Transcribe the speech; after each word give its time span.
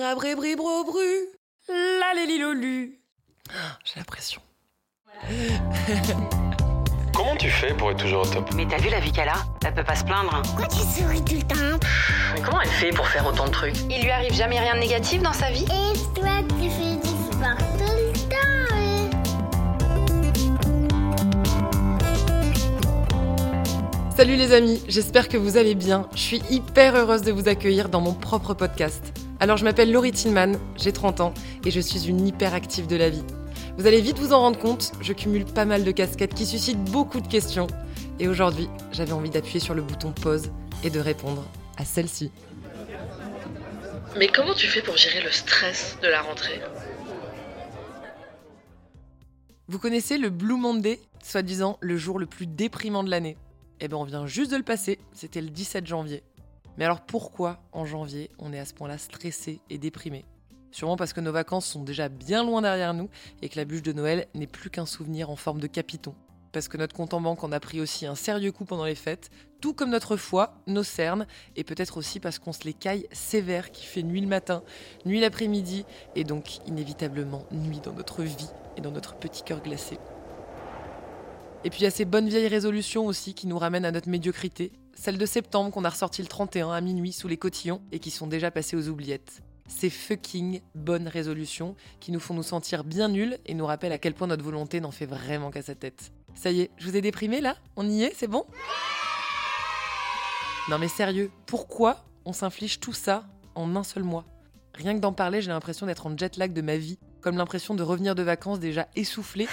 Rabribribro-bru. 0.00 1.28
La 1.68 2.14
lélilolu. 2.14 3.00
J'ai 3.84 3.98
la 3.98 4.04
pression. 4.04 4.40
Comment 7.14 7.36
tu 7.36 7.50
fais 7.50 7.74
pour 7.74 7.90
être 7.90 7.98
toujours 7.98 8.22
au 8.22 8.26
top? 8.26 8.48
Mais 8.54 8.66
t'as 8.66 8.78
vu 8.78 8.88
la 8.88 9.00
vie 9.00 9.12
qu'elle 9.12 9.28
a? 9.28 9.44
Elle 9.62 9.74
peut 9.74 9.84
pas 9.84 9.96
se 9.96 10.04
plaindre. 10.04 10.40
Pourquoi 10.42 10.68
tu 10.68 10.78
souris 10.78 11.22
tout 11.22 11.34
le 11.34 11.42
temps? 11.42 11.78
Mais 12.34 12.40
comment 12.40 12.62
elle 12.62 12.70
fait 12.70 12.90
pour 12.90 13.06
faire 13.08 13.26
autant 13.26 13.44
de 13.44 13.50
trucs? 13.50 13.76
Il 13.90 14.02
lui 14.02 14.10
arrive 14.10 14.32
jamais 14.32 14.58
rien 14.58 14.74
de 14.74 14.80
négatif 14.80 15.20
dans 15.22 15.34
sa 15.34 15.50
vie? 15.50 15.64
Et 15.64 15.92
toi, 16.18 16.38
tu 16.48 16.70
fais 16.70 16.96
du 16.96 17.08
sport 17.30 17.58
tout 17.76 17.92
le 17.94 18.12
temps 18.30 18.36
hein? 18.72 19.10
Salut 24.16 24.36
les 24.36 24.52
amis, 24.52 24.82
j'espère 24.88 25.28
que 25.28 25.36
vous 25.36 25.58
allez 25.58 25.74
bien. 25.74 26.08
Je 26.14 26.20
suis 26.20 26.42
hyper 26.48 26.96
heureuse 26.96 27.20
de 27.22 27.32
vous 27.32 27.48
accueillir 27.48 27.90
dans 27.90 28.00
mon 28.00 28.14
propre 28.14 28.54
podcast. 28.54 29.19
Alors 29.42 29.56
je 29.56 29.64
m'appelle 29.64 29.90
Laurie 29.90 30.12
Tillman, 30.12 30.52
j'ai 30.76 30.92
30 30.92 31.20
ans 31.22 31.32
et 31.64 31.70
je 31.70 31.80
suis 31.80 32.08
une 32.08 32.26
hyperactive 32.26 32.86
de 32.86 32.96
la 32.96 33.08
vie. 33.08 33.24
Vous 33.78 33.86
allez 33.86 34.02
vite 34.02 34.18
vous 34.18 34.34
en 34.34 34.40
rendre 34.40 34.58
compte, 34.58 34.92
je 35.00 35.14
cumule 35.14 35.46
pas 35.46 35.64
mal 35.64 35.82
de 35.82 35.90
casquettes 35.92 36.34
qui 36.34 36.44
suscitent 36.44 36.84
beaucoup 36.90 37.22
de 37.22 37.26
questions. 37.26 37.66
Et 38.18 38.28
aujourd'hui, 38.28 38.68
j'avais 38.92 39.12
envie 39.12 39.30
d'appuyer 39.30 39.58
sur 39.58 39.72
le 39.72 39.80
bouton 39.80 40.12
pause 40.12 40.50
et 40.84 40.90
de 40.90 41.00
répondre 41.00 41.42
à 41.78 41.86
celle-ci. 41.86 42.30
Mais 44.18 44.28
comment 44.28 44.52
tu 44.52 44.66
fais 44.66 44.82
pour 44.82 44.98
gérer 44.98 45.22
le 45.22 45.30
stress 45.30 45.96
de 46.02 46.08
la 46.08 46.20
rentrée? 46.20 46.60
Vous 49.68 49.78
connaissez 49.78 50.18
le 50.18 50.28
Blue 50.28 50.58
Monday, 50.58 51.00
soi-disant 51.24 51.78
le 51.80 51.96
jour 51.96 52.18
le 52.18 52.26
plus 52.26 52.46
déprimant 52.46 53.04
de 53.04 53.10
l'année? 53.10 53.38
Eh 53.80 53.88
ben 53.88 53.96
on 53.96 54.04
vient 54.04 54.26
juste 54.26 54.50
de 54.50 54.58
le 54.58 54.62
passer, 54.62 54.98
c'était 55.14 55.40
le 55.40 55.48
17 55.48 55.86
janvier. 55.86 56.22
Mais 56.80 56.86
alors 56.86 57.02
pourquoi 57.02 57.60
en 57.72 57.84
janvier 57.84 58.30
on 58.38 58.54
est 58.54 58.58
à 58.58 58.64
ce 58.64 58.72
point-là 58.72 58.96
stressé 58.96 59.60
et 59.68 59.76
déprimé? 59.76 60.24
Sûrement 60.70 60.96
parce 60.96 61.12
que 61.12 61.20
nos 61.20 61.30
vacances 61.30 61.66
sont 61.66 61.82
déjà 61.82 62.08
bien 62.08 62.42
loin 62.42 62.62
derrière 62.62 62.94
nous 62.94 63.10
et 63.42 63.50
que 63.50 63.58
la 63.58 63.66
bûche 63.66 63.82
de 63.82 63.92
Noël 63.92 64.28
n'est 64.34 64.46
plus 64.46 64.70
qu'un 64.70 64.86
souvenir 64.86 65.28
en 65.28 65.36
forme 65.36 65.60
de 65.60 65.66
capiton. 65.66 66.14
Parce 66.52 66.68
que 66.68 66.78
notre 66.78 66.96
compte 66.96 67.12
en 67.12 67.20
banque 67.20 67.44
en 67.44 67.52
a 67.52 67.60
pris 67.60 67.82
aussi 67.82 68.06
un 68.06 68.14
sérieux 68.14 68.50
coup 68.50 68.64
pendant 68.64 68.86
les 68.86 68.94
fêtes, 68.94 69.28
tout 69.60 69.74
comme 69.74 69.90
notre 69.90 70.16
foi, 70.16 70.54
nos 70.66 70.82
cernes, 70.82 71.26
et 71.54 71.64
peut-être 71.64 71.98
aussi 71.98 72.18
parce 72.18 72.38
qu'on 72.38 72.54
se 72.54 72.64
les 72.64 72.72
caille 72.72 73.06
sévère 73.12 73.72
qui 73.72 73.84
fait 73.84 74.02
nuit 74.02 74.22
le 74.22 74.26
matin, 74.26 74.62
nuit 75.04 75.20
l'après-midi, 75.20 75.84
et 76.16 76.24
donc 76.24 76.66
inévitablement 76.66 77.44
nuit 77.52 77.80
dans 77.80 77.92
notre 77.92 78.22
vie 78.22 78.48
et 78.78 78.80
dans 78.80 78.90
notre 78.90 79.16
petit 79.16 79.42
cœur 79.42 79.62
glacé. 79.62 79.98
Et 81.62 81.68
puis 81.68 81.80
il 81.80 81.84
y 81.84 81.86
a 81.86 81.90
ces 81.90 82.06
bonnes 82.06 82.28
vieilles 82.28 82.48
résolutions 82.48 83.04
aussi 83.04 83.34
qui 83.34 83.46
nous 83.46 83.58
ramènent 83.58 83.84
à 83.84 83.92
notre 83.92 84.08
médiocrité, 84.08 84.72
celles 85.00 85.16
de 85.16 85.24
septembre 85.24 85.70
qu'on 85.70 85.84
a 85.84 85.88
ressorties 85.88 86.20
le 86.20 86.28
31 86.28 86.72
à 86.72 86.80
minuit 86.82 87.12
sous 87.12 87.26
les 87.26 87.38
cotillons 87.38 87.80
et 87.90 88.00
qui 88.00 88.10
sont 88.10 88.26
déjà 88.26 88.50
passées 88.50 88.76
aux 88.76 88.88
oubliettes. 88.88 89.40
Ces 89.66 89.88
fucking 89.88 90.60
bonnes 90.74 91.08
résolutions 91.08 91.74
qui 92.00 92.12
nous 92.12 92.20
font 92.20 92.34
nous 92.34 92.42
sentir 92.42 92.84
bien 92.84 93.08
nuls 93.08 93.38
et 93.46 93.54
nous 93.54 93.64
rappellent 93.64 93.92
à 93.92 93.98
quel 93.98 94.12
point 94.12 94.26
notre 94.26 94.44
volonté 94.44 94.78
n'en 94.78 94.90
fait 94.90 95.06
vraiment 95.06 95.50
qu'à 95.50 95.62
sa 95.62 95.74
tête. 95.74 96.12
Ça 96.34 96.50
y 96.50 96.60
est, 96.60 96.70
je 96.76 96.86
vous 96.86 96.96
ai 96.98 97.00
déprimé 97.00 97.40
là? 97.40 97.56
On 97.76 97.88
y 97.88 98.02
est, 98.02 98.12
c'est 98.14 98.26
bon? 98.26 98.44
Non 100.68 100.78
mais 100.78 100.88
sérieux, 100.88 101.30
pourquoi 101.46 102.04
on 102.26 102.34
s'inflige 102.34 102.78
tout 102.78 102.92
ça 102.92 103.24
en 103.54 103.74
un 103.76 103.84
seul 103.84 104.02
mois? 104.02 104.26
Rien 104.74 104.94
que 104.94 105.00
d'en 105.00 105.14
parler, 105.14 105.40
j'ai 105.40 105.48
l'impression 105.48 105.86
d'être 105.86 106.06
en 106.08 106.14
jet 106.14 106.36
lag 106.36 106.52
de 106.52 106.60
ma 106.60 106.76
vie, 106.76 106.98
comme 107.22 107.38
l'impression 107.38 107.74
de 107.74 107.82
revenir 107.82 108.14
de 108.14 108.22
vacances 108.22 108.60
déjà 108.60 108.86
essoufflé 108.96 109.48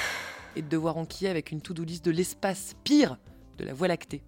et 0.57 0.61
de 0.61 0.67
devoir 0.67 0.97
enquiller 0.97 1.29
avec 1.29 1.51
une 1.51 1.61
to-do 1.61 1.85
de 1.85 2.11
l'espace, 2.11 2.75
pire, 2.83 3.17
de 3.57 3.63
la 3.63 3.73
Voie 3.73 3.87
lactée. 3.87 4.23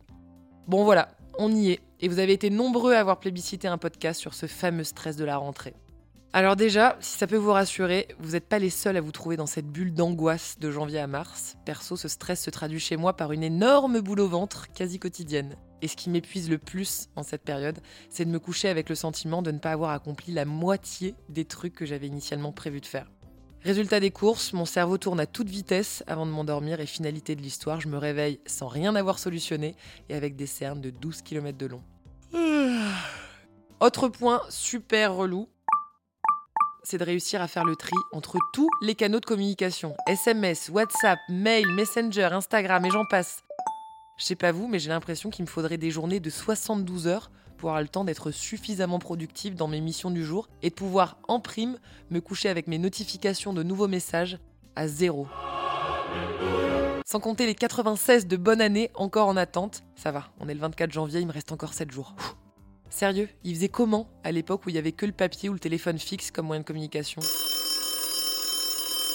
Bon 0.70 0.84
voilà, 0.84 1.08
on 1.40 1.52
y 1.52 1.72
est, 1.72 1.80
et 2.00 2.08
vous 2.08 2.20
avez 2.20 2.32
été 2.32 2.52
nombreux 2.52 2.94
à 2.94 3.00
avoir 3.00 3.20
plébiscité 3.20 3.68
un 3.68 3.80
podcast 3.80 4.22
sur 4.22 4.36
ce 4.36 4.46
fameux 4.46 4.84
stress 4.84 5.16
de 5.16 5.26
la 5.26 5.36
rentrée. 5.36 5.74
Alors 6.32 6.56
déjà, 6.56 6.96
si 7.00 7.18
ça 7.18 7.26
peut 7.26 7.38
vous 7.38 7.54
rassurer, 7.54 8.08
vous 8.20 8.34
n'êtes 8.34 8.48
pas 8.48 8.60
les 8.60 8.70
seuls 8.70 8.96
à 8.96 9.02
vous 9.02 9.12
trouver 9.12 9.36
dans 9.36 9.48
cette 9.48 9.66
bulle 9.66 9.96
d'angoisse 9.96 10.60
de 10.60 10.70
janvier 10.70 11.00
à 11.00 11.08
mars. 11.08 11.58
Perso, 11.66 11.96
ce 11.96 12.08
stress 12.08 12.44
se 12.44 12.52
traduit 12.52 12.80
chez 12.80 12.98
moi 12.98 13.18
par 13.18 13.32
une 13.32 13.42
énorme 13.42 14.00
boule 14.02 14.20
au 14.20 14.28
ventre, 14.28 14.72
quasi 14.72 15.00
quotidienne. 15.00 15.56
Et 15.82 15.88
ce 15.88 15.96
qui 15.96 16.12
m'épuise 16.12 16.52
le 16.52 16.60
plus 16.60 17.10
en 17.16 17.24
cette 17.24 17.44
période, 17.44 17.80
c'est 18.12 18.26
de 18.26 18.30
me 18.30 18.38
coucher 18.38 18.70
avec 18.70 18.90
le 18.90 18.96
sentiment 18.96 19.42
de 19.42 19.50
ne 19.50 19.58
pas 19.58 19.72
avoir 19.72 19.90
accompli 19.90 20.34
la 20.34 20.46
moitié 20.46 21.16
des 21.30 21.46
trucs 21.46 21.74
que 21.74 21.88
j'avais 21.88 22.06
initialement 22.06 22.52
prévu 22.52 22.80
de 22.80 22.86
faire. 22.86 23.10
Résultat 23.64 24.00
des 24.00 24.12
courses, 24.12 24.54
mon 24.54 24.64
cerveau 24.64 24.98
tourne 24.98 25.20
à 25.20 25.26
toute 25.26 25.50
vitesse 25.50 26.02
avant 26.08 26.26
de 26.26 26.32
m'endormir 26.32 26.80
et 26.80 26.86
finalité 26.86 27.36
de 27.36 27.42
l'histoire, 27.42 27.82
je 27.82 27.90
me 27.90 27.98
réveille 27.98 28.40
sans 28.46 28.68
rien 28.68 28.96
avoir 28.96 29.20
solutionné 29.20 29.76
et 30.08 30.16
avec 30.16 30.38
des 30.38 30.48
cernes 30.48 30.80
de 30.80 30.90
12 30.90 31.22
km 31.24 31.58
de 31.58 31.66
long. 31.66 31.84
Autre 33.82 34.08
point 34.08 34.42
super 34.50 35.14
relou, 35.14 35.50
c'est 36.84 36.98
de 36.98 37.04
réussir 37.04 37.42
à 37.42 37.50
faire 37.50 37.66
le 37.66 37.76
tri 37.76 37.96
entre 38.14 38.38
tous 38.54 38.70
les 38.82 38.96
canaux 38.96 39.20
de 39.20 39.26
communication. 39.26 39.94
SMS, 40.08 40.70
WhatsApp, 40.70 41.20
mail, 41.28 41.68
Messenger, 41.68 42.30
Instagram 42.32 42.86
et 42.86 42.92
j'en 42.92 43.06
passe. 43.06 43.44
Je 44.18 44.24
sais 44.24 44.36
pas 44.36 44.54
vous, 44.54 44.68
mais 44.70 44.80
j'ai 44.80 44.90
l'impression 44.90 45.30
qu'il 45.30 45.44
me 45.44 45.50
faudrait 45.50 45.78
des 45.78 45.92
journées 45.92 46.22
de 46.22 46.30
72 46.30 47.08
heures 47.08 47.30
pour 47.60 47.70
avoir 47.70 47.82
le 47.82 47.88
temps 47.88 48.06
d'être 48.06 48.32
suffisamment 48.32 48.98
productive 48.98 49.54
dans 49.54 49.68
mes 49.68 49.82
missions 49.82 50.10
du 50.10 50.26
jour 50.26 50.48
et 50.64 50.70
de 50.70 50.76
pouvoir, 50.76 51.18
en 51.28 51.40
prime, 51.40 51.78
me 52.10 52.22
coucher 52.22 52.50
avec 52.50 52.68
mes 52.68 52.80
notifications 52.80 53.54
de 53.54 53.62
nouveaux 53.62 53.88
messages 53.88 54.40
à 54.76 54.88
zéro. 54.88 55.28
Sans 57.06 57.20
compter 57.20 57.46
les 57.46 57.56
96 57.56 58.28
de 58.28 58.38
bonne 58.38 58.62
année 58.62 58.92
encore 58.96 59.28
en 59.28 59.36
attente. 59.36 59.84
Ça 59.96 60.12
va, 60.12 60.30
on 60.40 60.48
est 60.48 60.54
le 60.54 60.60
24 60.60 60.92
janvier, 60.92 61.20
il 61.20 61.28
me 61.28 61.34
reste 61.34 61.52
encore 61.52 61.74
7 61.74 61.92
jours. 61.92 62.16
Sérieux, 62.90 63.30
il 63.44 63.56
faisait 63.56 63.70
comment 63.70 64.08
à 64.24 64.32
l'époque 64.32 64.66
où 64.66 64.70
il 64.70 64.76
y 64.76 64.80
avait 64.80 64.94
que 64.94 65.06
le 65.06 65.12
papier 65.12 65.50
ou 65.50 65.54
le 65.54 65.60
téléphone 65.60 66.00
fixe 66.00 66.32
comme 66.32 66.48
moyen 66.48 66.62
de 66.62 66.66
communication? 66.66 67.22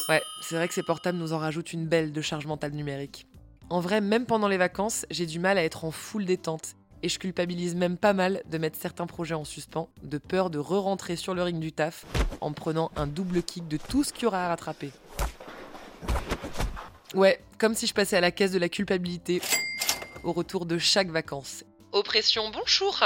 Ouais, 0.09 0.23
c'est 0.43 0.57
vrai 0.57 0.69
que 0.69 0.75
ces 0.75 0.83
portables 0.83 1.17
nous 1.17 1.33
en 1.33 1.39
rajoutent 1.39 1.73
une 1.73 1.87
belle 1.87 2.13
de 2.13 2.21
charge 2.21 2.47
mentale 2.47 2.73
numérique. 2.73 3.27
En 3.71 3.81
vrai, 3.81 4.03
même 4.03 4.27
pendant 4.27 4.49
les 4.49 4.59
vacances, 4.59 5.07
j'ai 5.11 5.25
du 5.25 5.39
mal 5.39 5.57
à 5.57 5.65
être 5.65 5.87
en 5.87 5.91
full 5.91 6.27
détente. 6.27 6.75
Et 7.05 7.11
je 7.11 7.19
culpabilise 7.19 7.75
même 7.75 7.99
pas 7.99 8.15
mal 8.15 8.43
de 8.51 8.57
mettre 8.57 8.79
certains 8.81 9.07
projets 9.07 9.35
en 9.35 9.45
suspens, 9.45 9.91
de 10.03 10.17
peur 10.17 10.49
de 10.49 10.59
re-rentrer 10.59 11.17
sur 11.17 11.35
le 11.35 11.43
ring 11.43 11.61
du 11.61 11.71
taf 11.71 12.07
en 12.41 12.49
me 12.49 12.55
prenant 12.55 12.91
un 12.97 13.07
double 13.07 13.43
kick 13.43 13.69
de 13.69 13.77
tout 13.77 14.05
ce 14.05 14.13
qu'il 14.15 14.23
y 14.23 14.27
aura 14.27 14.47
à 14.47 14.49
rattraper. 14.49 14.91
Ouais, 17.15 17.45
comme 17.59 17.75
si 17.75 17.87
je 17.87 17.93
passais 17.93 18.17
à 18.17 18.23
la 18.23 18.31
caisse 18.31 18.53
de 18.53 18.59
la 18.59 18.71
culpabilité 18.71 19.43
au 20.23 20.33
retour 20.33 20.65
de 20.65 20.79
chaque 20.79 21.11
vacances. 21.11 21.65
Oppression, 21.93 22.51
bonjour 22.51 22.99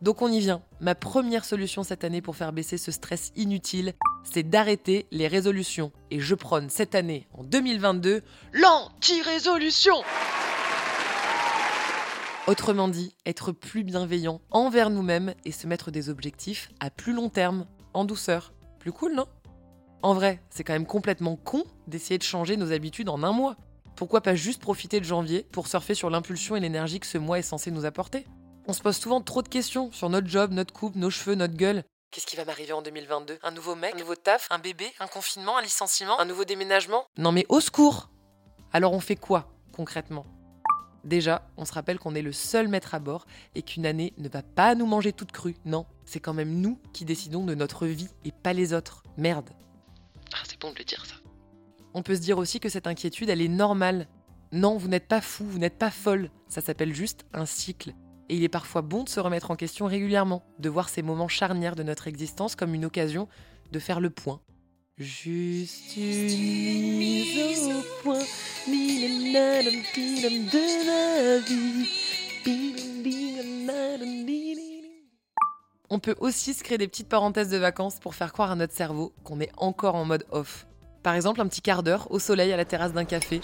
Donc 0.00 0.22
on 0.22 0.32
y 0.32 0.40
vient. 0.40 0.62
Ma 0.80 0.94
première 0.94 1.44
solution 1.44 1.82
cette 1.82 2.04
année 2.04 2.22
pour 2.22 2.36
faire 2.36 2.54
baisser 2.54 2.78
ce 2.78 2.90
stress 2.90 3.32
inutile, 3.36 3.92
c'est 4.24 4.48
d'arrêter 4.48 5.06
les 5.10 5.28
résolutions. 5.28 5.92
Et 6.10 6.20
je 6.20 6.34
prône 6.34 6.70
cette 6.70 6.94
année, 6.94 7.28
en 7.34 7.44
2022, 7.44 8.22
L'anti-résolution 8.54 9.96
Autrement 12.50 12.88
dit, 12.88 13.14
être 13.26 13.52
plus 13.52 13.84
bienveillant 13.84 14.40
envers 14.50 14.90
nous-mêmes 14.90 15.34
et 15.44 15.52
se 15.52 15.68
mettre 15.68 15.92
des 15.92 16.08
objectifs 16.08 16.68
à 16.80 16.90
plus 16.90 17.12
long 17.12 17.28
terme, 17.28 17.64
en 17.94 18.04
douceur. 18.04 18.52
Plus 18.80 18.90
cool, 18.90 19.14
non? 19.14 19.26
En 20.02 20.14
vrai, 20.14 20.42
c'est 20.50 20.64
quand 20.64 20.72
même 20.72 20.84
complètement 20.84 21.36
con 21.36 21.62
d'essayer 21.86 22.18
de 22.18 22.24
changer 22.24 22.56
nos 22.56 22.72
habitudes 22.72 23.08
en 23.08 23.22
un 23.22 23.30
mois. 23.30 23.54
Pourquoi 23.94 24.20
pas 24.20 24.34
juste 24.34 24.60
profiter 24.60 24.98
de 24.98 25.04
janvier 25.04 25.46
pour 25.52 25.68
surfer 25.68 25.94
sur 25.94 26.10
l'impulsion 26.10 26.56
et 26.56 26.60
l'énergie 26.60 26.98
que 26.98 27.06
ce 27.06 27.18
mois 27.18 27.38
est 27.38 27.42
censé 27.42 27.70
nous 27.70 27.84
apporter? 27.84 28.26
On 28.66 28.72
se 28.72 28.82
pose 28.82 28.96
souvent 28.96 29.20
trop 29.20 29.42
de 29.42 29.48
questions 29.48 29.92
sur 29.92 30.10
notre 30.10 30.26
job, 30.26 30.50
notre 30.50 30.74
couple, 30.74 30.98
nos 30.98 31.10
cheveux, 31.10 31.36
notre 31.36 31.54
gueule. 31.54 31.84
Qu'est-ce 32.10 32.26
qui 32.26 32.34
va 32.34 32.44
m'arriver 32.44 32.72
en 32.72 32.82
2022 32.82 33.38
Un 33.44 33.52
nouveau 33.52 33.76
mec 33.76 33.94
Un 33.94 33.98
nouveau 33.98 34.16
taf 34.16 34.48
Un 34.50 34.58
bébé 34.58 34.92
Un 34.98 35.06
confinement 35.06 35.56
Un 35.56 35.62
licenciement 35.62 36.18
Un 36.18 36.24
nouveau 36.24 36.44
déménagement? 36.44 37.04
Non 37.16 37.30
mais 37.30 37.46
au 37.48 37.60
secours 37.60 38.10
Alors 38.72 38.92
on 38.92 38.98
fait 38.98 39.14
quoi, 39.14 39.52
concrètement? 39.72 40.26
Déjà, 41.04 41.48
on 41.56 41.64
se 41.64 41.72
rappelle 41.72 41.98
qu'on 41.98 42.14
est 42.14 42.22
le 42.22 42.32
seul 42.32 42.68
maître 42.68 42.94
à 42.94 42.98
bord 42.98 43.26
et 43.54 43.62
qu'une 43.62 43.86
année 43.86 44.12
ne 44.18 44.28
va 44.28 44.42
pas 44.42 44.74
nous 44.74 44.86
manger 44.86 45.12
toute 45.12 45.32
crue. 45.32 45.56
Non, 45.64 45.86
c'est 46.04 46.20
quand 46.20 46.34
même 46.34 46.60
nous 46.60 46.78
qui 46.92 47.04
décidons 47.04 47.44
de 47.44 47.54
notre 47.54 47.86
vie 47.86 48.08
et 48.24 48.32
pas 48.32 48.52
les 48.52 48.72
autres. 48.74 49.02
Merde. 49.16 49.50
Ah, 50.32 50.42
c'est 50.46 50.60
bon 50.60 50.72
de 50.72 50.78
le 50.78 50.84
dire 50.84 51.04
ça. 51.06 51.14
On 51.94 52.02
peut 52.02 52.14
se 52.14 52.20
dire 52.20 52.38
aussi 52.38 52.60
que 52.60 52.68
cette 52.68 52.86
inquiétude, 52.86 53.30
elle 53.30 53.42
est 53.42 53.48
normale. 53.48 54.06
Non, 54.52 54.76
vous 54.76 54.88
n'êtes 54.88 55.08
pas 55.08 55.20
fou, 55.20 55.44
vous 55.44 55.58
n'êtes 55.58 55.78
pas 55.78 55.90
folle. 55.90 56.30
Ça 56.48 56.60
s'appelle 56.60 56.94
juste 56.94 57.24
un 57.32 57.46
cycle. 57.46 57.94
Et 58.28 58.36
il 58.36 58.44
est 58.44 58.48
parfois 58.48 58.82
bon 58.82 59.02
de 59.02 59.08
se 59.08 59.18
remettre 59.18 59.50
en 59.50 59.56
question 59.56 59.86
régulièrement, 59.86 60.44
de 60.60 60.68
voir 60.68 60.88
ces 60.88 61.02
moments 61.02 61.28
charnières 61.28 61.74
de 61.74 61.82
notre 61.82 62.06
existence 62.06 62.54
comme 62.54 62.74
une 62.74 62.84
occasion 62.84 63.26
de 63.72 63.78
faire 63.78 64.00
le 64.00 64.10
point. 64.10 64.40
Juste 65.00 65.96
une 65.96 66.98
mise 66.98 67.68
au 67.68 67.82
point 68.02 68.18
de 68.18 69.64
la 70.84 71.38
vie. 71.38 71.72
On 75.88 75.98
peut 75.98 76.14
aussi 76.20 76.52
se 76.52 76.62
créer 76.62 76.76
des 76.76 76.86
petites 76.86 77.08
parenthèses 77.08 77.48
de 77.48 77.56
vacances 77.56 77.98
pour 77.98 78.14
faire 78.14 78.34
croire 78.34 78.50
à 78.50 78.56
notre 78.56 78.74
cerveau 78.74 79.14
qu'on 79.24 79.40
est 79.40 79.50
encore 79.56 79.94
en 79.94 80.04
mode 80.04 80.26
off. 80.32 80.66
Par 81.02 81.14
exemple, 81.14 81.40
un 81.40 81.48
petit 81.48 81.62
quart 81.62 81.82
d'heure 81.82 82.10
au 82.10 82.18
soleil 82.18 82.52
à 82.52 82.58
la 82.58 82.66
terrasse 82.66 82.92
d'un 82.92 83.06
café. 83.06 83.40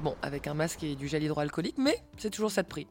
Bon, 0.00 0.16
avec 0.22 0.46
un 0.46 0.54
masque 0.54 0.82
et 0.82 0.94
du 0.94 1.08
gel 1.08 1.22
hydroalcoolique, 1.24 1.76
mais 1.76 2.02
c'est 2.16 2.30
toujours 2.30 2.50
ça 2.50 2.62
de 2.62 2.68
prix. 2.68 2.86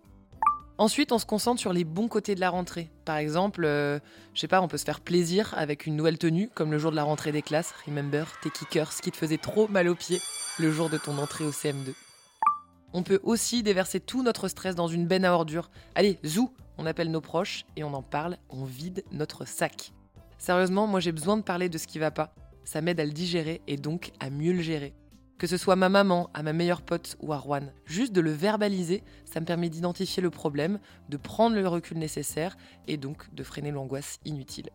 Ensuite, 0.80 1.12
on 1.12 1.18
se 1.18 1.26
concentre 1.26 1.60
sur 1.60 1.74
les 1.74 1.84
bons 1.84 2.08
côtés 2.08 2.36
de 2.36 2.40
la 2.40 2.52
rentrée. 2.52 2.92
Par 3.04 3.18
exemple, 3.18 3.66
euh, 3.66 4.00
je 4.36 4.42
sais 4.42 4.48
pas, 4.48 4.62
on 4.62 4.68
peut 4.68 4.78
se 4.78 4.86
faire 4.86 5.02
plaisir 5.02 5.56
avec 5.58 5.88
une 5.88 5.96
nouvelle 5.96 6.20
tenue, 6.20 6.50
comme 6.54 6.72
le 6.72 6.78
jour 6.78 6.92
de 6.92 6.96
la 6.96 7.04
rentrée 7.04 7.32
des 7.32 7.42
classes. 7.42 7.74
Remember, 7.88 8.26
tes 8.44 8.52
kickers, 8.52 8.94
qui 9.02 9.12
te 9.12 9.18
faisait 9.18 9.40
trop 9.40 9.68
mal 9.68 9.88
aux 9.88 9.96
pieds 9.96 10.22
le 10.60 10.72
jour 10.72 10.92
de 10.92 10.98
ton 10.98 11.18
entrée 11.18 11.46
au 11.46 11.52
CM2. 11.52 11.94
On 12.94 13.02
peut 13.02 13.20
aussi 13.24 13.64
déverser 13.64 14.00
tout 14.00 14.22
notre 14.22 14.48
stress 14.48 14.76
dans 14.76 14.88
une 14.88 15.08
benne 15.08 15.26
à 15.26 15.34
ordures. 15.34 15.72
Allez, 15.96 16.20
zou, 16.24 16.54
on 16.78 16.86
appelle 16.86 17.10
nos 17.10 17.22
proches 17.22 17.66
et 17.76 17.84
on 17.84 17.94
en 17.96 18.04
parle, 18.04 18.38
on 18.50 18.64
vide 18.64 19.04
notre 19.12 19.48
sac. 19.48 19.92
Sérieusement, 20.38 20.86
moi 20.86 21.00
j'ai 21.00 21.12
besoin 21.12 21.38
de 21.38 21.42
parler 21.42 21.70
de 21.70 21.78
ce 21.80 21.88
qui 21.88 21.98
va 21.98 22.12
pas. 22.12 22.36
Ça 22.66 22.82
m'aide 22.82 23.00
à 23.00 23.06
le 23.06 23.12
digérer 23.12 23.62
et 23.68 23.78
donc 23.78 24.12
à 24.20 24.30
mieux 24.30 24.54
le 24.54 24.62
gérer. 24.62 24.94
Que 25.38 25.48
ce 25.48 25.58
soit 25.58 25.76
ma 25.76 25.90
maman, 25.90 26.30
à 26.34 26.42
ma 26.42 26.54
meilleure 26.54 26.82
pote 26.82 27.16
ou 27.20 27.32
à 27.32 27.40
Juan, 27.40 27.72
juste 27.86 28.14
de 28.14 28.22
le 28.22 28.32
verbaliser, 28.32 29.04
ça 29.26 29.40
me 29.40 29.46
permet 29.46 29.70
d'identifier 29.70 30.24
le 30.24 30.32
problème, 30.32 30.80
de 31.10 31.18
prendre 31.18 31.56
le 31.56 31.68
recul 31.68 31.98
nécessaire 31.98 32.58
et 32.88 32.98
donc 32.98 33.34
de 33.34 33.44
freiner 33.44 33.72
l'angoisse 33.72 34.20
inutile. 34.26 34.70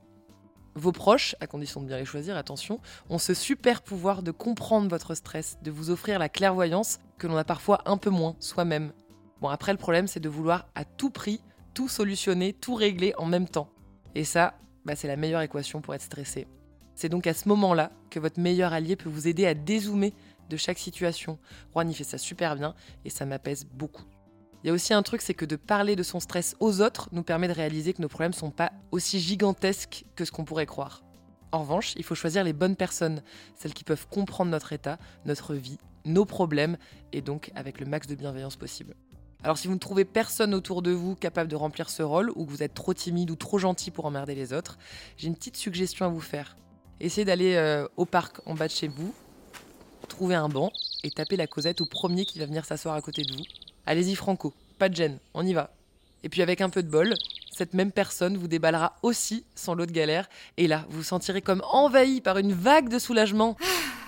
Vos 0.74 0.92
proches, 0.92 1.34
à 1.40 1.46
condition 1.46 1.82
de 1.82 1.86
bien 1.86 1.98
les 1.98 2.04
choisir, 2.04 2.36
attention, 2.36 2.80
ont 3.10 3.18
ce 3.18 3.34
super 3.34 3.82
pouvoir 3.82 4.22
de 4.22 4.30
comprendre 4.30 4.88
votre 4.88 5.14
stress, 5.14 5.58
de 5.62 5.70
vous 5.70 5.90
offrir 5.90 6.18
la 6.18 6.28
clairvoyance 6.28 6.98
que 7.18 7.26
l'on 7.26 7.36
a 7.36 7.44
parfois 7.44 7.82
un 7.84 7.96
peu 7.96 8.10
moins 8.10 8.36
soi-même. 8.38 8.92
Bon, 9.40 9.48
après, 9.48 9.72
le 9.72 9.78
problème, 9.78 10.06
c'est 10.06 10.20
de 10.20 10.28
vouloir 10.28 10.68
à 10.74 10.84
tout 10.84 11.10
prix 11.10 11.40
tout 11.74 11.88
solutionner, 11.88 12.52
tout 12.52 12.74
régler 12.74 13.14
en 13.18 13.26
même 13.26 13.48
temps. 13.48 13.68
Et 14.14 14.24
ça, 14.24 14.54
bah, 14.84 14.96
c'est 14.96 15.08
la 15.08 15.16
meilleure 15.16 15.42
équation 15.42 15.80
pour 15.80 15.94
être 15.94 16.02
stressé. 16.02 16.46
C'est 16.94 17.08
donc 17.08 17.26
à 17.26 17.34
ce 17.34 17.48
moment-là 17.48 17.90
que 18.10 18.20
votre 18.20 18.40
meilleur 18.40 18.72
allié 18.72 18.96
peut 18.96 19.08
vous 19.08 19.26
aider 19.26 19.46
à 19.46 19.54
dézoomer 19.54 20.12
de 20.52 20.56
chaque 20.56 20.78
situation. 20.78 21.38
Juan 21.72 21.90
y 21.90 21.94
fait 21.94 22.04
ça 22.04 22.18
super 22.18 22.54
bien 22.54 22.74
et 23.04 23.10
ça 23.10 23.26
m'apaise 23.26 23.64
beaucoup. 23.64 24.04
Il 24.62 24.68
y 24.68 24.70
a 24.70 24.72
aussi 24.72 24.94
un 24.94 25.02
truc, 25.02 25.22
c'est 25.22 25.34
que 25.34 25.44
de 25.44 25.56
parler 25.56 25.96
de 25.96 26.04
son 26.04 26.20
stress 26.20 26.54
aux 26.60 26.80
autres 26.80 27.08
nous 27.10 27.24
permet 27.24 27.48
de 27.48 27.52
réaliser 27.52 27.92
que 27.92 28.02
nos 28.02 28.08
problèmes 28.08 28.32
sont 28.32 28.52
pas 28.52 28.70
aussi 28.92 29.18
gigantesques 29.18 30.04
que 30.14 30.24
ce 30.24 30.30
qu'on 30.30 30.44
pourrait 30.44 30.66
croire. 30.66 31.02
En 31.50 31.58
revanche, 31.58 31.94
il 31.96 32.04
faut 32.04 32.14
choisir 32.14 32.44
les 32.44 32.52
bonnes 32.52 32.76
personnes, 32.76 33.22
celles 33.56 33.74
qui 33.74 33.82
peuvent 33.82 34.06
comprendre 34.08 34.50
notre 34.50 34.72
état, 34.72 34.98
notre 35.26 35.54
vie, 35.54 35.78
nos 36.04 36.24
problèmes, 36.24 36.76
et 37.12 37.22
donc 37.22 37.50
avec 37.56 37.80
le 37.80 37.86
max 37.86 38.06
de 38.06 38.14
bienveillance 38.14 38.56
possible. 38.56 38.94
Alors 39.42 39.58
si 39.58 39.66
vous 39.66 39.74
ne 39.74 39.80
trouvez 39.80 40.04
personne 40.04 40.54
autour 40.54 40.82
de 40.82 40.92
vous 40.92 41.16
capable 41.16 41.50
de 41.50 41.56
remplir 41.56 41.90
ce 41.90 42.02
rôle, 42.02 42.30
ou 42.36 42.46
que 42.46 42.50
vous 42.50 42.62
êtes 42.62 42.74
trop 42.74 42.94
timide 42.94 43.30
ou 43.30 43.36
trop 43.36 43.58
gentil 43.58 43.90
pour 43.90 44.06
emmerder 44.06 44.36
les 44.36 44.52
autres, 44.52 44.78
j'ai 45.16 45.26
une 45.26 45.34
petite 45.34 45.56
suggestion 45.56 46.06
à 46.06 46.08
vous 46.08 46.20
faire. 46.20 46.56
Essayez 47.00 47.24
d'aller 47.24 47.56
euh, 47.56 47.88
au 47.96 48.06
parc 48.06 48.40
en 48.46 48.54
bas 48.54 48.68
de 48.68 48.72
chez 48.72 48.86
vous, 48.86 49.12
trouver 50.12 50.34
un 50.34 50.48
banc 50.48 50.70
et 51.04 51.10
taper 51.10 51.36
la 51.36 51.46
causette 51.46 51.80
au 51.80 51.86
premier 51.86 52.26
qui 52.26 52.38
va 52.38 52.44
venir 52.44 52.66
s'asseoir 52.66 52.94
à 52.94 53.00
côté 53.00 53.22
de 53.22 53.32
vous. 53.32 53.44
Allez-y 53.86 54.14
franco, 54.14 54.52
pas 54.78 54.90
de 54.90 54.94
gêne, 54.94 55.18
on 55.32 55.44
y 55.44 55.54
va. 55.54 55.70
Et 56.22 56.28
puis 56.28 56.42
avec 56.42 56.60
un 56.60 56.68
peu 56.68 56.82
de 56.82 56.90
bol, 56.90 57.14
cette 57.50 57.72
même 57.72 57.90
personne 57.90 58.36
vous 58.36 58.46
déballera 58.46 58.94
aussi 59.02 59.44
sans 59.54 59.74
lot 59.74 59.86
de 59.86 59.92
galère, 59.92 60.28
et 60.58 60.68
là, 60.68 60.84
vous 60.90 60.98
vous 60.98 61.02
sentirez 61.02 61.40
comme 61.40 61.62
envahi 61.72 62.20
par 62.20 62.36
une 62.38 62.52
vague 62.52 62.90
de 62.90 62.98
soulagement. 62.98 63.56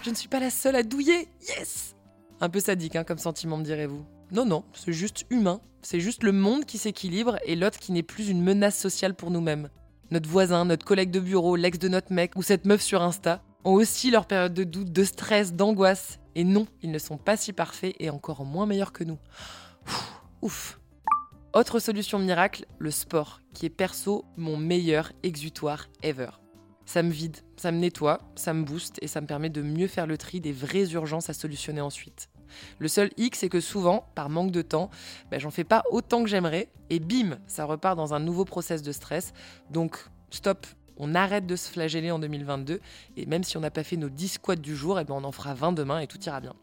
Je 0.02 0.10
ne 0.10 0.14
suis 0.14 0.28
pas 0.28 0.40
la 0.40 0.50
seule 0.50 0.76
à 0.76 0.82
douiller, 0.82 1.26
yes 1.48 1.96
Un 2.40 2.50
peu 2.50 2.60
sadique 2.60 2.96
hein, 2.96 3.04
comme 3.04 3.18
sentiment, 3.18 3.56
me 3.56 3.64
direz-vous. 3.64 4.04
Non, 4.30 4.44
non, 4.44 4.62
c'est 4.74 4.92
juste 4.92 5.24
humain. 5.30 5.60
C'est 5.80 6.00
juste 6.00 6.22
le 6.22 6.32
monde 6.32 6.66
qui 6.66 6.78
s'équilibre 6.78 7.38
et 7.46 7.56
l'autre 7.56 7.78
qui 7.78 7.92
n'est 7.92 8.02
plus 8.02 8.28
une 8.28 8.42
menace 8.42 8.78
sociale 8.78 9.14
pour 9.14 9.30
nous-mêmes. 9.30 9.70
Notre 10.10 10.28
voisin, 10.28 10.66
notre 10.66 10.84
collègue 10.84 11.10
de 11.10 11.20
bureau, 11.20 11.56
l'ex 11.56 11.78
de 11.78 11.88
notre 11.88 12.12
mec 12.12 12.36
ou 12.36 12.42
cette 12.42 12.66
meuf 12.66 12.82
sur 12.82 13.02
Insta 13.02 13.42
ont 13.64 13.72
aussi 13.72 14.10
leur 14.10 14.26
période 14.26 14.54
de 14.54 14.64
doute, 14.64 14.92
de 14.92 15.04
stress, 15.04 15.54
d'angoisse. 15.54 16.18
Et 16.34 16.44
non, 16.44 16.66
ils 16.82 16.90
ne 16.90 16.98
sont 16.98 17.16
pas 17.16 17.36
si 17.36 17.52
parfaits 17.52 17.94
et 17.98 18.10
encore 18.10 18.44
moins 18.44 18.66
meilleurs 18.66 18.92
que 18.92 19.04
nous. 19.04 19.18
Ouf. 20.42 20.78
Autre 21.54 21.78
solution 21.78 22.18
miracle, 22.18 22.66
le 22.78 22.90
sport, 22.90 23.40
qui 23.52 23.66
est 23.66 23.70
perso 23.70 24.24
mon 24.36 24.56
meilleur 24.56 25.12
exutoire 25.22 25.86
ever. 26.02 26.30
Ça 26.84 27.02
me 27.02 27.10
vide, 27.10 27.38
ça 27.56 27.70
me 27.70 27.78
nettoie, 27.78 28.20
ça 28.34 28.52
me 28.52 28.64
booste 28.64 28.98
et 29.00 29.06
ça 29.06 29.20
me 29.20 29.26
permet 29.26 29.50
de 29.50 29.62
mieux 29.62 29.86
faire 29.86 30.06
le 30.06 30.18
tri 30.18 30.40
des 30.40 30.52
vraies 30.52 30.90
urgences 30.92 31.30
à 31.30 31.32
solutionner 31.32 31.80
ensuite. 31.80 32.28
Le 32.78 32.88
seul 32.88 33.10
hic, 33.16 33.36
c'est 33.36 33.48
que 33.48 33.60
souvent, 33.60 34.06
par 34.14 34.28
manque 34.28 34.50
de 34.50 34.62
temps, 34.62 34.90
ben, 35.30 35.40
j'en 35.40 35.50
fais 35.50 35.64
pas 35.64 35.82
autant 35.90 36.22
que 36.22 36.28
j'aimerais, 36.28 36.70
et 36.90 37.00
bim, 37.00 37.38
ça 37.46 37.64
repart 37.64 37.96
dans 37.96 38.14
un 38.14 38.20
nouveau 38.20 38.44
process 38.44 38.82
de 38.82 38.92
stress. 38.92 39.32
Donc, 39.70 39.98
stop, 40.30 40.66
on 40.96 41.14
arrête 41.14 41.46
de 41.46 41.56
se 41.56 41.68
flageller 41.68 42.10
en 42.10 42.18
2022, 42.18 42.80
et 43.16 43.26
même 43.26 43.44
si 43.44 43.56
on 43.56 43.60
n'a 43.60 43.70
pas 43.70 43.84
fait 43.84 43.96
nos 43.96 44.08
10 44.08 44.28
squats 44.28 44.56
du 44.56 44.76
jour, 44.76 44.98
eh 45.00 45.04
ben, 45.04 45.14
on 45.14 45.24
en 45.24 45.32
fera 45.32 45.54
20 45.54 45.72
demain 45.72 46.00
et 46.00 46.06
tout 46.06 46.20
ira 46.24 46.40
bien. 46.40 46.54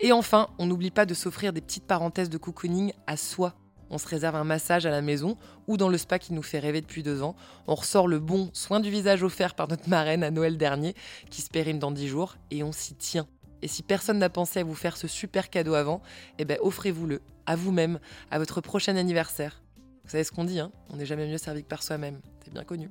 Et 0.00 0.12
enfin, 0.12 0.48
on 0.58 0.66
n'oublie 0.66 0.90
pas 0.90 1.06
de 1.06 1.14
s'offrir 1.14 1.52
des 1.52 1.60
petites 1.60 1.86
parenthèses 1.86 2.30
de 2.30 2.38
cocooning 2.38 2.92
à 3.06 3.16
soi. 3.16 3.54
On 3.90 3.98
se 3.98 4.06
réserve 4.06 4.36
un 4.36 4.44
massage 4.44 4.86
à 4.86 4.90
la 4.90 5.00
maison 5.00 5.36
ou 5.66 5.76
dans 5.76 5.88
le 5.88 5.98
spa 5.98 6.18
qui 6.18 6.34
nous 6.34 6.42
fait 6.42 6.58
rêver 6.58 6.80
depuis 6.80 7.02
deux 7.02 7.22
ans. 7.22 7.34
On 7.66 7.74
ressort 7.74 8.06
le 8.06 8.18
bon 8.18 8.50
soin 8.52 8.80
du 8.80 8.90
visage 8.90 9.22
offert 9.22 9.54
par 9.54 9.68
notre 9.68 9.88
marraine 9.88 10.22
à 10.22 10.30
Noël 10.30 10.56
dernier, 10.56 10.94
qui 11.30 11.42
se 11.42 11.50
périme 11.50 11.78
dans 11.78 11.90
10 11.90 12.06
jours, 12.06 12.36
et 12.50 12.62
on 12.62 12.70
s'y 12.70 12.94
tient. 12.94 13.26
Et 13.62 13.66
si 13.66 13.82
personne 13.82 14.18
n'a 14.18 14.30
pensé 14.30 14.60
à 14.60 14.64
vous 14.64 14.74
faire 14.74 14.96
ce 14.96 15.08
super 15.08 15.50
cadeau 15.50 15.74
avant, 15.74 16.00
eh 16.38 16.44
ben 16.44 16.58
offrez-vous-le 16.60 17.20
à 17.46 17.56
vous-même, 17.56 17.98
à 18.30 18.38
votre 18.38 18.60
prochain 18.60 18.94
anniversaire. 18.94 19.62
Vous 20.04 20.10
savez 20.10 20.22
ce 20.22 20.30
qu'on 20.30 20.44
dit, 20.44 20.60
hein? 20.60 20.70
On 20.90 20.96
n'est 20.96 21.06
jamais 21.06 21.26
mieux 21.26 21.38
servi 21.38 21.62
que 21.62 21.68
par 21.68 21.82
soi-même. 21.82 22.20
C'est 22.44 22.52
bien 22.52 22.64
connu. 22.64 22.88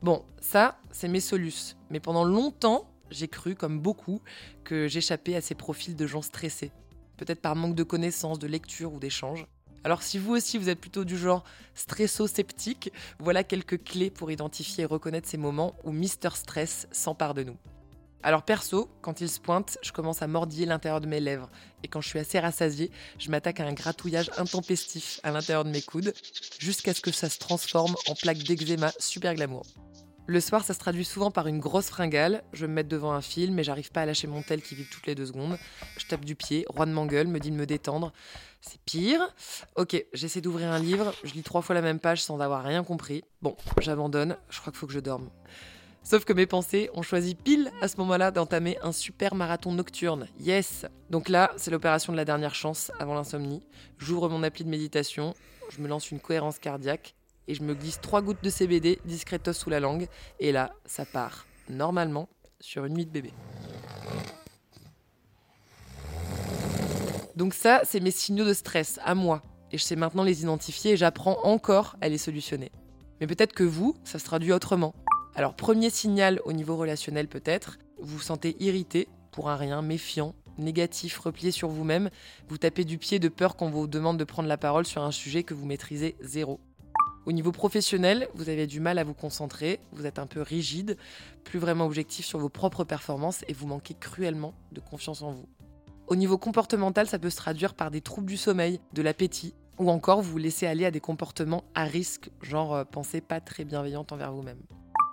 Bon, 0.00 0.24
ça, 0.40 0.78
c'est 0.92 1.08
mes 1.08 1.20
solus. 1.20 1.76
Mais 1.90 1.98
pendant 1.98 2.24
longtemps, 2.24 2.88
j'ai 3.10 3.26
cru, 3.26 3.54
comme 3.54 3.80
beaucoup, 3.80 4.20
que 4.62 4.86
j'échappais 4.86 5.34
à 5.34 5.40
ces 5.40 5.54
profils 5.54 5.96
de 5.96 6.06
gens 6.06 6.22
stressés. 6.22 6.70
Peut-être 7.16 7.40
par 7.40 7.56
manque 7.56 7.74
de 7.74 7.82
connaissances, 7.82 8.38
de 8.38 8.46
lecture 8.46 8.92
ou 8.92 9.00
d'échanges. 9.00 9.46
Alors 9.84 10.02
si 10.02 10.18
vous 10.18 10.32
aussi 10.34 10.58
vous 10.58 10.68
êtes 10.68 10.80
plutôt 10.80 11.04
du 11.04 11.16
genre 11.16 11.44
stresso-sceptique, 11.74 12.92
voilà 13.18 13.44
quelques 13.44 13.82
clés 13.82 14.10
pour 14.10 14.30
identifier 14.30 14.82
et 14.82 14.86
reconnaître 14.86 15.28
ces 15.28 15.36
moments 15.36 15.74
où 15.84 15.92
Mister 15.92 16.30
Stress 16.34 16.88
s'empare 16.90 17.34
de 17.34 17.44
nous. 17.44 17.56
Alors 18.22 18.42
perso, 18.42 18.90
quand 19.00 19.20
il 19.20 19.28
se 19.28 19.40
pointe, 19.40 19.78
je 19.82 19.92
commence 19.92 20.22
à 20.22 20.26
mordiller 20.26 20.66
l'intérieur 20.66 21.00
de 21.00 21.06
mes 21.06 21.20
lèvres. 21.20 21.48
Et 21.84 21.88
quand 21.88 22.00
je 22.00 22.08
suis 22.08 22.18
assez 22.18 22.40
rassasiée, 22.40 22.90
je 23.18 23.30
m'attaque 23.30 23.60
à 23.60 23.64
un 23.64 23.72
gratouillage 23.72 24.30
intempestif 24.36 25.20
à 25.22 25.30
l'intérieur 25.30 25.64
de 25.64 25.70
mes 25.70 25.82
coudes, 25.82 26.12
jusqu'à 26.58 26.92
ce 26.92 27.00
que 27.00 27.12
ça 27.12 27.28
se 27.28 27.38
transforme 27.38 27.94
en 28.08 28.14
plaque 28.14 28.38
d'eczéma 28.38 28.90
super 28.98 29.36
glamour. 29.36 29.62
Le 30.30 30.40
soir, 30.40 30.62
ça 30.62 30.74
se 30.74 30.78
traduit 30.78 31.06
souvent 31.06 31.30
par 31.30 31.46
une 31.46 31.58
grosse 31.58 31.88
fringale. 31.88 32.44
Je 32.52 32.66
me 32.66 32.74
mets 32.74 32.84
devant 32.84 33.12
un 33.12 33.22
film 33.22 33.58
et 33.58 33.64
j'arrive 33.64 33.90
pas 33.90 34.02
à 34.02 34.04
lâcher 34.04 34.26
mon 34.26 34.42
tel 34.42 34.60
qui 34.60 34.74
vibre 34.74 34.90
toutes 34.92 35.06
les 35.06 35.14
deux 35.14 35.24
secondes. 35.24 35.56
Je 35.96 36.04
tape 36.04 36.22
du 36.22 36.34
pied, 36.34 36.66
roi 36.68 36.84
de 36.84 36.90
m'engueule, 36.90 37.28
me 37.28 37.40
dit 37.40 37.50
de 37.50 37.56
me 37.56 37.64
détendre. 37.64 38.12
C'est 38.60 38.78
pire. 38.82 39.20
Ok, 39.76 40.04
j'essaie 40.12 40.42
d'ouvrir 40.42 40.70
un 40.70 40.80
livre, 40.80 41.14
je 41.24 41.32
lis 41.32 41.42
trois 41.42 41.62
fois 41.62 41.74
la 41.74 41.80
même 41.80 41.98
page 41.98 42.22
sans 42.22 42.40
avoir 42.40 42.62
rien 42.62 42.84
compris. 42.84 43.24
Bon, 43.40 43.56
j'abandonne, 43.80 44.36
je 44.50 44.60
crois 44.60 44.70
qu'il 44.70 44.78
faut 44.78 44.86
que 44.86 44.92
je 44.92 45.00
dorme. 45.00 45.30
Sauf 46.02 46.26
que 46.26 46.34
mes 46.34 46.46
pensées 46.46 46.90
ont 46.92 47.00
choisi 47.00 47.34
pile 47.34 47.72
à 47.80 47.88
ce 47.88 47.96
moment-là 47.96 48.30
d'entamer 48.30 48.76
un 48.82 48.92
super 48.92 49.34
marathon 49.34 49.72
nocturne. 49.72 50.28
Yes 50.40 50.84
Donc 51.08 51.30
là, 51.30 51.52
c'est 51.56 51.70
l'opération 51.70 52.12
de 52.12 52.18
la 52.18 52.26
dernière 52.26 52.54
chance 52.54 52.92
avant 52.98 53.14
l'insomnie. 53.14 53.62
J'ouvre 53.96 54.28
mon 54.28 54.42
appli 54.42 54.62
de 54.62 54.68
méditation, 54.68 55.32
je 55.70 55.80
me 55.80 55.88
lance 55.88 56.10
une 56.10 56.20
cohérence 56.20 56.58
cardiaque 56.58 57.14
et 57.48 57.54
je 57.54 57.64
me 57.64 57.74
glisse 57.74 58.00
trois 58.00 58.22
gouttes 58.22 58.44
de 58.44 58.50
CBD 58.50 59.00
discretos 59.04 59.54
sous 59.54 59.70
la 59.70 59.80
langue. 59.80 60.06
Et 60.38 60.52
là, 60.52 60.72
ça 60.84 61.04
part, 61.04 61.46
normalement, 61.68 62.28
sur 62.60 62.84
une 62.84 62.94
nuit 62.94 63.06
de 63.06 63.10
bébé. 63.10 63.32
Donc 67.34 67.54
ça, 67.54 67.80
c'est 67.84 68.00
mes 68.00 68.10
signaux 68.10 68.44
de 68.44 68.52
stress 68.52 69.00
à 69.04 69.14
moi. 69.14 69.42
Et 69.72 69.78
je 69.78 69.82
sais 69.82 69.96
maintenant 69.96 70.24
les 70.24 70.42
identifier 70.42 70.92
et 70.92 70.96
j'apprends 70.96 71.38
encore 71.44 71.96
à 72.00 72.08
les 72.08 72.18
solutionner. 72.18 72.70
Mais 73.20 73.26
peut-être 73.26 73.52
que 73.52 73.64
vous, 73.64 73.96
ça 74.04 74.18
se 74.18 74.24
traduit 74.24 74.52
autrement. 74.52 74.94
Alors 75.34 75.54
premier 75.54 75.90
signal 75.90 76.40
au 76.44 76.52
niveau 76.52 76.76
relationnel 76.76 77.28
peut-être, 77.28 77.78
vous 77.98 78.16
vous 78.16 78.22
sentez 78.22 78.56
irrité 78.60 79.08
pour 79.30 79.50
un 79.50 79.56
rien, 79.56 79.82
méfiant, 79.82 80.34
négatif, 80.58 81.18
replié 81.18 81.52
sur 81.52 81.68
vous-même, 81.68 82.10
vous 82.48 82.58
tapez 82.58 82.84
du 82.84 82.98
pied 82.98 83.18
de 83.18 83.28
peur 83.28 83.54
qu'on 83.56 83.70
vous 83.70 83.86
demande 83.86 84.18
de 84.18 84.24
prendre 84.24 84.48
la 84.48 84.56
parole 84.56 84.86
sur 84.86 85.02
un 85.02 85.12
sujet 85.12 85.44
que 85.44 85.54
vous 85.54 85.66
maîtrisez 85.66 86.16
zéro. 86.20 86.60
Au 87.26 87.32
niveau 87.32 87.52
professionnel, 87.52 88.28
vous 88.34 88.48
avez 88.48 88.66
du 88.66 88.80
mal 88.80 88.98
à 88.98 89.04
vous 89.04 89.14
concentrer, 89.14 89.80
vous 89.92 90.06
êtes 90.06 90.18
un 90.18 90.26
peu 90.26 90.40
rigide, 90.40 90.96
plus 91.44 91.58
vraiment 91.58 91.84
objectif 91.84 92.24
sur 92.24 92.38
vos 92.38 92.48
propres 92.48 92.84
performances 92.84 93.44
et 93.48 93.52
vous 93.52 93.66
manquez 93.66 93.94
cruellement 93.94 94.54
de 94.72 94.80
confiance 94.80 95.22
en 95.22 95.32
vous. 95.32 95.48
Au 96.06 96.16
niveau 96.16 96.38
comportemental, 96.38 97.06
ça 97.06 97.18
peut 97.18 97.28
se 97.28 97.36
traduire 97.36 97.74
par 97.74 97.90
des 97.90 98.00
troubles 98.00 98.28
du 98.28 98.38
sommeil, 98.38 98.80
de 98.94 99.02
l'appétit, 99.02 99.54
ou 99.78 99.90
encore 99.90 100.22
vous 100.22 100.38
laissez 100.38 100.66
aller 100.66 100.86
à 100.86 100.90
des 100.90 101.00
comportements 101.00 101.64
à 101.74 101.84
risque, 101.84 102.30
genre 102.40 102.74
euh, 102.74 102.84
pensée 102.84 103.20
pas 103.20 103.40
très 103.40 103.64
bienveillante 103.64 104.10
envers 104.12 104.32
vous-même. 104.32 104.62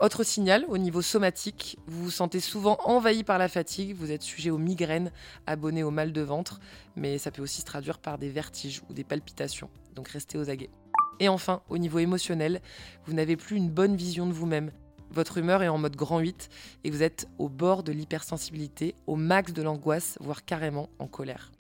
Autre 0.01 0.23
signal, 0.23 0.65
au 0.67 0.77
niveau 0.77 1.01
somatique, 1.01 1.77
vous 1.87 2.05
vous 2.05 2.11
sentez 2.11 2.41
souvent 2.41 2.77
envahi 2.83 3.23
par 3.23 3.37
la 3.37 3.47
fatigue, 3.47 3.95
vous 3.95 4.11
êtes 4.11 4.23
sujet 4.23 4.49
aux 4.49 4.57
migraines, 4.57 5.11
abonné 5.47 5.83
au 5.83 5.91
mal 5.91 6.11
de 6.11 6.21
ventre, 6.21 6.59
mais 6.95 7.17
ça 7.17 7.31
peut 7.31 7.41
aussi 7.41 7.61
se 7.61 7.65
traduire 7.65 7.99
par 7.99 8.17
des 8.17 8.29
vertiges 8.29 8.81
ou 8.89 8.93
des 8.93 9.05
palpitations, 9.05 9.69
donc 9.95 10.09
restez 10.09 10.37
aux 10.37 10.49
aguets. 10.49 10.69
Et 11.19 11.29
enfin, 11.29 11.61
au 11.69 11.77
niveau 11.77 11.99
émotionnel, 11.99 12.61
vous 13.05 13.13
n'avez 13.13 13.35
plus 13.35 13.57
une 13.57 13.69
bonne 13.69 13.95
vision 13.95 14.25
de 14.27 14.33
vous-même. 14.33 14.71
Votre 15.11 15.37
humeur 15.37 15.63
est 15.63 15.69
en 15.69 15.77
mode 15.77 15.95
grand 15.95 16.19
8 16.19 16.49
et 16.83 16.89
vous 16.89 17.03
êtes 17.03 17.27
au 17.37 17.47
bord 17.47 17.83
de 17.83 17.91
l'hypersensibilité, 17.91 18.95
au 19.07 19.15
max 19.15 19.53
de 19.53 19.61
l'angoisse, 19.61 20.17
voire 20.19 20.43
carrément 20.43 20.89
en 20.99 21.07
colère. 21.07 21.51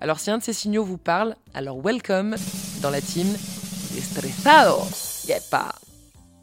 Alors 0.00 0.20
si 0.20 0.30
un 0.30 0.38
de 0.38 0.42
ces 0.42 0.52
signaux 0.52 0.84
vous 0.84 0.98
parle, 0.98 1.34
alors 1.54 1.80
welcome 1.80 2.36
dans 2.82 2.90
la 2.90 3.00
team 3.00 3.26
Estressado. 3.96 4.82
Yepa. 5.26 5.74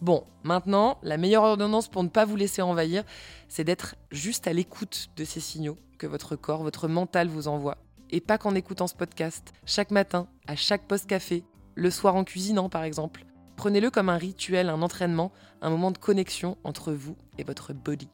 Bon, 0.01 0.23
maintenant, 0.43 0.97
la 1.03 1.17
meilleure 1.17 1.43
ordonnance 1.43 1.87
pour 1.87 2.03
ne 2.03 2.09
pas 2.09 2.25
vous 2.25 2.35
laisser 2.35 2.61
envahir, 2.61 3.03
c'est 3.47 3.63
d'être 3.63 3.95
juste 4.11 4.47
à 4.47 4.53
l'écoute 4.53 5.07
de 5.15 5.23
ces 5.23 5.39
signaux 5.39 5.77
que 5.97 6.07
votre 6.07 6.35
corps, 6.35 6.63
votre 6.63 6.87
mental 6.87 7.27
vous 7.27 7.47
envoie. 7.47 7.77
Et 8.09 8.19
pas 8.19 8.37
qu'en 8.37 8.55
écoutant 8.55 8.87
ce 8.87 8.95
podcast. 8.95 9.53
Chaque 9.65 9.91
matin, 9.91 10.27
à 10.47 10.55
chaque 10.55 10.87
poste 10.87 11.07
café, 11.07 11.43
le 11.75 11.91
soir 11.91 12.15
en 12.15 12.23
cuisinant 12.23 12.69
par 12.69 12.83
exemple. 12.83 13.25
Prenez-le 13.55 13.89
comme 13.89 14.09
un 14.09 14.17
rituel, 14.17 14.69
un 14.69 14.81
entraînement, 14.81 15.31
un 15.61 15.69
moment 15.69 15.91
de 15.91 15.97
connexion 15.97 16.57
entre 16.63 16.91
vous 16.91 17.15
et 17.37 17.43
votre 17.43 17.73
body. 17.73 18.09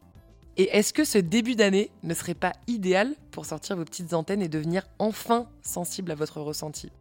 Et 0.57 0.69
est-ce 0.77 0.93
que 0.93 1.05
ce 1.05 1.17
début 1.17 1.55
d'année 1.55 1.91
ne 2.03 2.13
serait 2.13 2.35
pas 2.35 2.53
idéal 2.67 3.15
pour 3.31 3.45
sortir 3.45 3.77
vos 3.77 3.85
petites 3.85 4.13
antennes 4.13 4.41
et 4.41 4.49
devenir 4.49 4.83
enfin 4.99 5.47
sensible 5.61 6.11
à 6.11 6.15
votre 6.15 6.41
ressenti? 6.41 6.91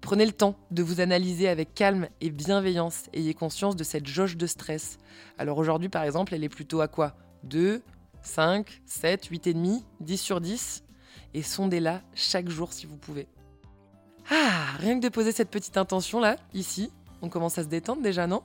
Prenez 0.00 0.26
le 0.26 0.32
temps 0.32 0.56
de 0.70 0.82
vous 0.82 1.00
analyser 1.00 1.48
avec 1.48 1.74
calme 1.74 2.08
et 2.20 2.30
bienveillance. 2.30 3.04
Ayez 3.12 3.34
conscience 3.34 3.76
de 3.76 3.84
cette 3.84 4.06
jauge 4.06 4.36
de 4.36 4.46
stress. 4.46 4.98
Alors 5.38 5.58
aujourd'hui, 5.58 5.88
par 5.88 6.04
exemple, 6.04 6.34
elle 6.34 6.44
est 6.44 6.48
plutôt 6.48 6.80
à 6.80 6.88
quoi? 6.88 7.16
2, 7.44 7.82
5, 8.22 8.82
7, 8.86 9.28
8,5, 9.30 9.82
10 10.00 10.16
sur 10.18 10.40
10 10.40 10.84
Et 11.34 11.42
sondez-la 11.42 12.02
chaque 12.14 12.48
jour 12.48 12.72
si 12.72 12.86
vous 12.86 12.96
pouvez. 12.96 13.26
Ah, 14.30 14.76
rien 14.78 14.98
que 14.98 15.04
de 15.04 15.08
poser 15.08 15.32
cette 15.32 15.50
petite 15.50 15.76
intention 15.76 16.20
là, 16.20 16.36
ici, 16.52 16.90
on 17.22 17.28
commence 17.28 17.58
à 17.58 17.62
se 17.62 17.68
détendre 17.68 18.02
déjà, 18.02 18.26
non? 18.26 18.42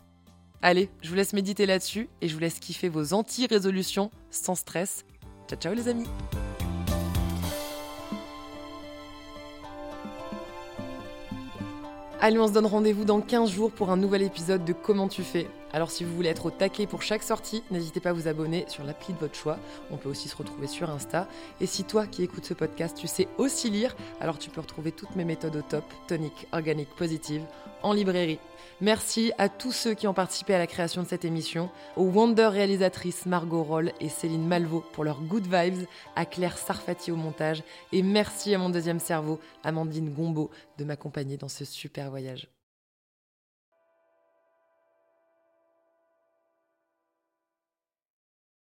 Allez, 0.61 0.89
je 1.01 1.09
vous 1.09 1.15
laisse 1.15 1.33
méditer 1.33 1.65
là-dessus 1.65 2.07
et 2.21 2.29
je 2.29 2.33
vous 2.33 2.39
laisse 2.39 2.59
kiffer 2.59 2.87
vos 2.87 3.13
anti-résolutions 3.13 4.09
sans 4.31 4.55
stress. 4.55 5.03
Ciao 5.49 5.59
ciao 5.59 5.73
les 5.73 5.89
amis 5.89 6.07
Allez, 12.21 12.39
on 12.39 12.47
se 12.47 12.53
donne 12.53 12.67
rendez-vous 12.67 13.03
dans 13.03 13.19
15 13.19 13.51
jours 13.51 13.69
pour 13.69 13.89
un 13.91 13.97
nouvel 13.97 14.21
épisode 14.21 14.63
de 14.63 14.71
Comment 14.71 15.09
tu 15.09 15.23
fais? 15.23 15.49
Alors 15.73 15.89
si 15.89 16.03
vous 16.03 16.15
voulez 16.15 16.29
être 16.29 16.45
au 16.45 16.51
taquet 16.51 16.85
pour 16.85 17.01
chaque 17.01 17.23
sortie, 17.23 17.63
n'hésitez 17.71 17.99
pas 17.99 18.11
à 18.11 18.13
vous 18.13 18.27
abonner 18.27 18.65
sur 18.67 18.83
l'appli 18.83 19.11
de 19.13 19.17
votre 19.17 19.33
choix. 19.33 19.57
On 19.89 19.97
peut 19.97 20.07
aussi 20.07 20.29
se 20.29 20.35
retrouver 20.35 20.67
sur 20.67 20.91
Insta. 20.91 21.27
Et 21.59 21.65
si 21.65 21.83
toi 21.83 22.05
qui 22.05 22.21
écoutes 22.21 22.45
ce 22.45 22.53
podcast, 22.53 22.95
tu 22.95 23.07
sais 23.07 23.27
aussi 23.39 23.71
lire, 23.71 23.95
alors 24.21 24.37
tu 24.37 24.51
peux 24.51 24.61
retrouver 24.61 24.91
toutes 24.91 25.15
mes 25.15 25.25
méthodes 25.25 25.55
au 25.55 25.61
top, 25.63 25.85
tonique, 26.07 26.47
organique, 26.51 26.95
positive, 26.95 27.41
en 27.81 27.91
librairie. 27.91 28.39
Merci 28.81 29.31
à 29.39 29.49
tous 29.49 29.71
ceux 29.71 29.95
qui 29.95 30.07
ont 30.07 30.13
participé 30.13 30.53
à 30.53 30.59
la 30.59 30.67
création 30.67 31.01
de 31.01 31.07
cette 31.07 31.25
émission, 31.25 31.69
aux 31.95 32.05
Wonder 32.05 32.47
réalisatrices 32.47 33.25
Margot 33.25 33.63
Roll 33.63 33.93
et 33.99 34.09
Céline 34.09 34.47
Malvaux 34.47 34.83
pour 34.93 35.03
leurs 35.03 35.21
good 35.21 35.45
vibes, 35.45 35.87
à 36.15 36.25
Claire 36.25 36.57
Sarfati 36.57 37.11
au 37.11 37.15
montage, 37.15 37.63
et 37.91 38.03
merci 38.03 38.53
à 38.53 38.57
mon 38.57 38.69
deuxième 38.69 38.99
cerveau, 38.99 39.39
Amandine 39.63 40.13
Gombeau, 40.13 40.51
de 40.77 40.83
m'accompagner 40.83 41.37
dans 41.37 41.49
ce 41.49 41.65
super 41.65 42.09
voyage. 42.09 42.47